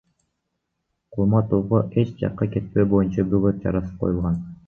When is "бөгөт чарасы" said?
3.35-3.93